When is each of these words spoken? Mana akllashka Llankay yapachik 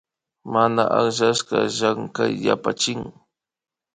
Mana 0.53 0.83
akllashka 0.99 1.57
Llankay 1.75 2.31
yapachik 2.45 3.01